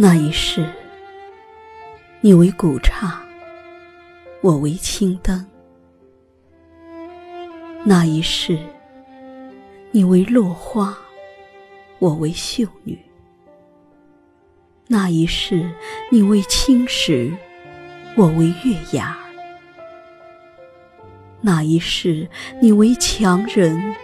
[0.00, 0.64] 那一世，
[2.20, 3.20] 你为古刹，
[4.40, 5.44] 我为青灯；
[7.84, 8.56] 那一世，
[9.90, 10.96] 你为落花，
[11.98, 12.96] 我为秀女；
[14.86, 15.68] 那一世，
[16.12, 17.36] 你为青石，
[18.16, 19.16] 我为月牙；
[21.40, 22.28] 那一世，
[22.62, 23.96] 你为强人，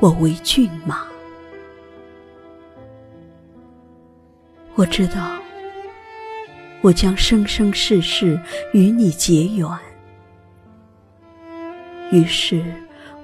[0.00, 1.11] 我为骏马。
[4.74, 5.38] 我知道，
[6.80, 8.40] 我将生生世世
[8.72, 9.68] 与你结缘。
[12.10, 12.64] 于是，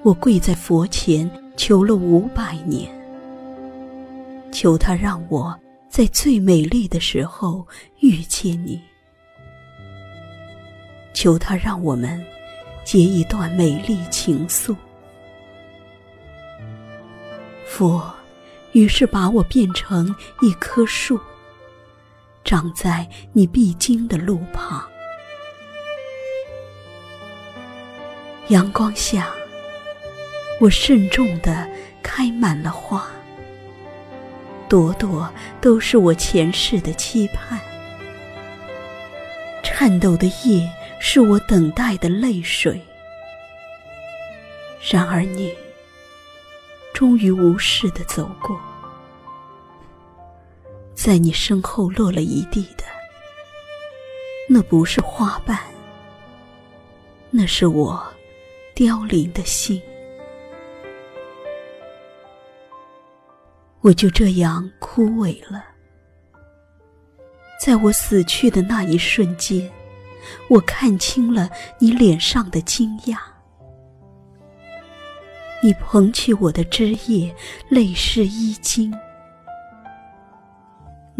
[0.03, 2.87] 我跪在佛前求了五百年，
[4.51, 5.59] 求他让我
[5.89, 7.67] 在最美丽的时候
[7.99, 8.79] 遇见你，
[11.13, 12.23] 求他让我们
[12.83, 14.75] 结一段美丽情愫。
[17.65, 18.13] 佛
[18.73, 21.19] 于是把我变成一棵树。
[22.43, 24.83] 长在你必经的路旁，
[28.47, 29.29] 阳光下，
[30.59, 31.69] 我慎重地
[32.01, 33.07] 开满了花，
[34.67, 35.31] 朵朵
[35.61, 37.59] 都是我前世的期盼，
[39.61, 40.67] 颤抖的叶
[40.99, 42.81] 是我等待的泪水。
[44.89, 45.53] 然而你，
[46.93, 48.59] 终于无视地走过。
[51.01, 52.83] 在你身后落了一地的，
[54.49, 55.57] 那不是花瓣，
[57.31, 58.05] 那是我
[58.75, 59.81] 凋零的心。
[63.79, 65.63] 我就这样枯萎了。
[67.61, 69.71] 在我死去的那一瞬间，
[70.49, 73.17] 我看清了你脸上的惊讶。
[75.63, 77.33] 你捧起我的枝叶，
[77.69, 78.93] 泪湿衣襟。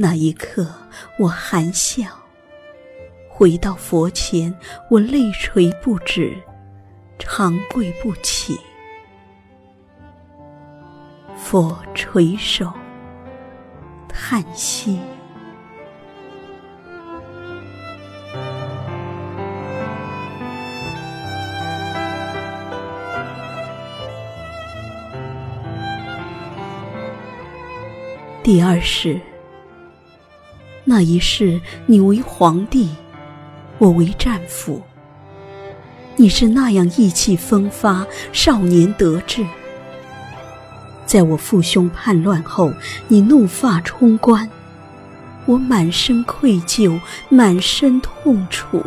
[0.01, 0.65] 那一刻，
[1.17, 2.05] 我含笑
[3.27, 4.57] 回到佛前，
[4.89, 6.33] 我泪垂不止，
[7.17, 8.57] 长跪不起。
[11.35, 12.71] 佛垂首
[14.07, 15.01] 叹息。
[28.41, 29.19] 第二世。
[30.89, 32.89] 那一世，你为皇帝，
[33.77, 34.81] 我为战俘。
[36.15, 39.45] 你是那样意气风发，少年得志。
[41.05, 42.73] 在我父兄叛乱后，
[43.07, 44.49] 你怒发冲冠，
[45.45, 48.83] 我满身愧疚，满身痛楚。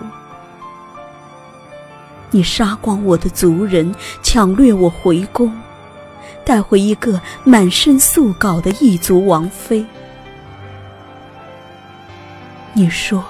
[2.33, 5.57] 你杀光我的族人，抢掠我回宫，
[6.45, 9.87] 带回一个满身素稿的异族王妃。
[12.83, 13.25] 你说，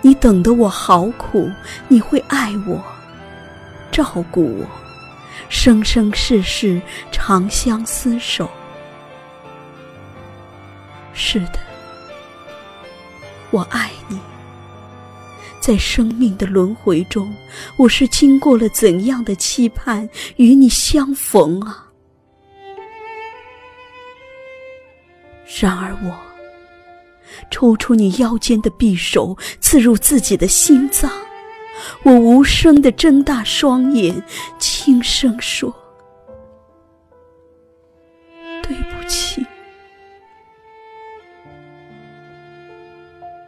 [0.00, 1.50] 你等得我好苦，
[1.88, 2.82] 你会爱我，
[3.92, 4.66] 照顾我，
[5.50, 6.80] 生生世世
[7.12, 8.48] 长相厮守。
[11.12, 11.58] 是的，
[13.50, 14.18] 我爱你。
[15.60, 17.30] 在生命的轮回中，
[17.76, 21.90] 我是经过了怎样的期盼与你相逢啊！
[25.60, 26.33] 然而我。
[27.50, 31.10] 抽出你腰间的匕首，刺入自己的心脏。
[32.02, 34.22] 我无声地睁大双眼，
[34.58, 35.74] 轻声说
[38.62, 39.44] ：“对不起。”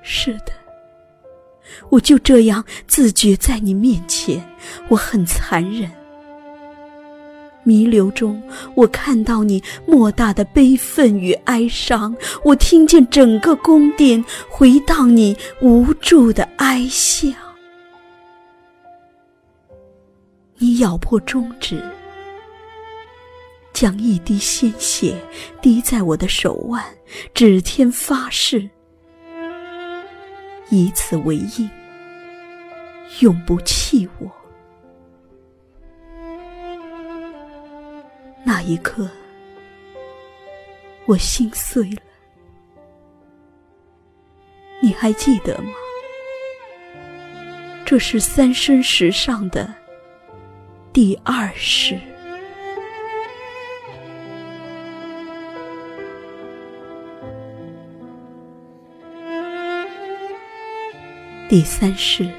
[0.02, 0.52] 是的，
[1.88, 4.44] 我就这样自觉在你面前，
[4.88, 5.90] 我很残忍。
[7.66, 8.40] 弥留中，
[8.76, 17.28] 我看到你莫大的悲愤与哀伤，我听见整个宫殿回荡你无助的哀笑。
[20.58, 21.82] 你咬破中指，
[23.72, 25.20] 将一滴鲜血
[25.60, 26.84] 滴在我的手腕，
[27.34, 28.70] 指天发誓，
[30.70, 31.68] 以此为印，
[33.18, 34.30] 永不弃我。
[38.48, 39.10] 那一刻，
[41.04, 42.00] 我心碎了。
[44.80, 45.70] 你还记得吗？
[47.84, 49.74] 这是三生石上的
[50.92, 51.98] 第二世。
[61.48, 62.30] 第三世，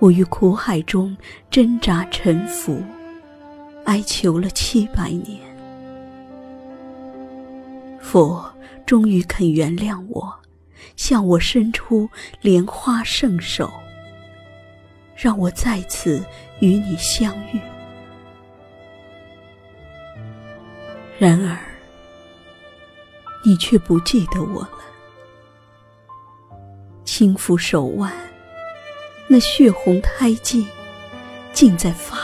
[0.00, 1.16] 我于苦海中
[1.52, 2.82] 挣扎沉浮。
[3.84, 5.38] 哀求了七百年，
[8.00, 8.44] 佛
[8.86, 10.34] 终于肯原谅我，
[10.96, 12.08] 向我伸出
[12.40, 13.72] 莲花圣手，
[15.16, 16.24] 让我再次
[16.60, 17.60] 与你相遇。
[21.18, 21.56] 然而，
[23.44, 24.80] 你却不记得我了。
[27.04, 28.12] 轻抚手腕，
[29.28, 30.66] 那血红胎记，
[31.52, 32.23] 竟在发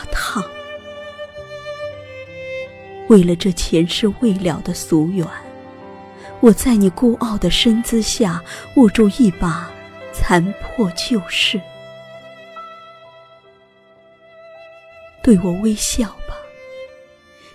[3.11, 5.27] 为了这前世未了的夙愿，
[6.39, 8.41] 我在你孤傲的身姿下
[8.77, 9.69] 握住一把
[10.12, 11.61] 残破旧事。
[15.25, 16.37] 对我微笑吧，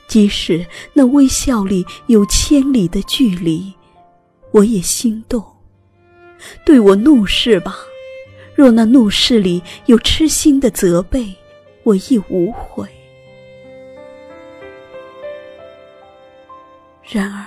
[0.09, 3.73] 即使那微笑里有千里的距离，
[4.51, 5.41] 我也心动。
[6.65, 7.77] 对我怒视吧，
[8.55, 11.33] 若那怒视里有痴心的责备，
[11.83, 12.85] 我亦无悔。
[17.07, 17.45] 然而，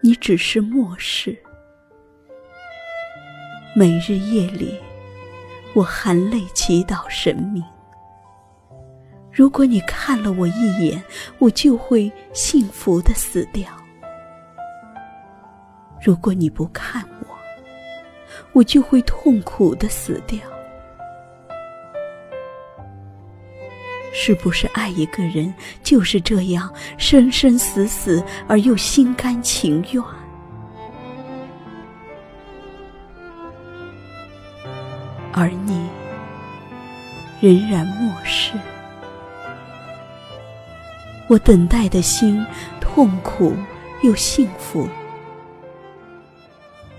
[0.00, 1.36] 你只是漠视。
[3.74, 4.78] 每日夜里，
[5.74, 7.64] 我含泪祈祷神明：
[9.32, 11.02] 如果你看了我一眼，
[11.40, 13.66] 我就会幸福的死掉；
[16.00, 17.36] 如果你不看我，
[18.52, 20.38] 我就会痛苦的死掉。
[24.20, 25.54] 是不是爱一个人
[25.84, 30.02] 就是这样生生死死而又心甘情愿？
[35.32, 35.88] 而你
[37.40, 38.54] 仍然漠视，
[41.28, 42.44] 我等待的心
[42.80, 43.54] 痛苦
[44.02, 44.88] 又幸福。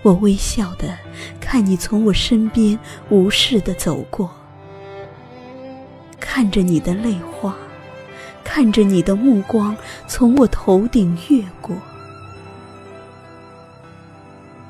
[0.00, 0.96] 我微笑的
[1.38, 2.78] 看你从我身边
[3.10, 4.39] 无视的走过。
[6.32, 7.56] 看着你的泪花，
[8.44, 11.76] 看着你的目光从我头顶越过。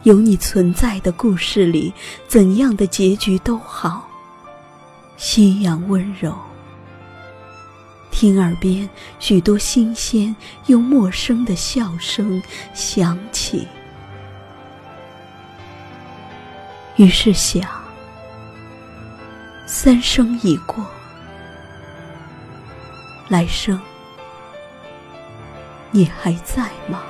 [0.04, 1.92] 有你存在的故事里，
[2.26, 4.08] 怎样的结局都好。
[5.18, 6.34] 夕阳温柔，
[8.10, 10.34] 听耳边许多新鲜
[10.64, 12.42] 又陌生的笑声
[12.72, 13.68] 响起，
[16.96, 17.68] 于是想：
[19.66, 20.82] 三生已过。
[23.31, 23.81] 来生，
[25.93, 27.00] 你还在吗？